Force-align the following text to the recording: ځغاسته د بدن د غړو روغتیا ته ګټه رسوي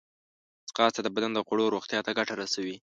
ځغاسته 0.69 1.01
د 1.03 1.07
بدن 1.15 1.31
د 1.33 1.39
غړو 1.47 1.65
روغتیا 1.75 1.99
ته 2.05 2.11
ګټه 2.17 2.33
رسوي 2.41 2.75